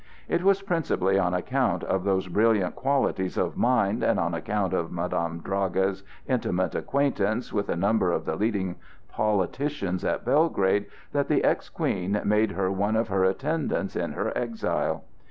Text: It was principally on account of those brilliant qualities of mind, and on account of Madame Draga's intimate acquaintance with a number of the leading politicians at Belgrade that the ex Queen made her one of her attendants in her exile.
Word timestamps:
It 0.27 0.41
was 0.43 0.63
principally 0.63 1.19
on 1.19 1.35
account 1.35 1.83
of 1.83 2.03
those 2.03 2.27
brilliant 2.27 2.73
qualities 2.75 3.37
of 3.37 3.55
mind, 3.55 4.01
and 4.01 4.19
on 4.19 4.33
account 4.33 4.73
of 4.73 4.91
Madame 4.91 5.41
Draga's 5.41 6.01
intimate 6.25 6.73
acquaintance 6.73 7.53
with 7.53 7.69
a 7.69 7.75
number 7.75 8.09
of 8.09 8.25
the 8.25 8.35
leading 8.35 8.77
politicians 9.09 10.03
at 10.03 10.25
Belgrade 10.25 10.87
that 11.11 11.27
the 11.27 11.43
ex 11.43 11.69
Queen 11.69 12.19
made 12.25 12.53
her 12.53 12.71
one 12.71 12.95
of 12.95 13.09
her 13.09 13.23
attendants 13.23 13.95
in 13.95 14.13
her 14.13 14.35
exile. 14.35 15.03